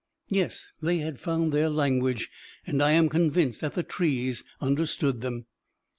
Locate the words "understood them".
4.59-5.45